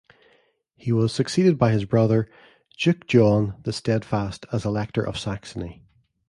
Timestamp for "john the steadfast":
3.05-4.47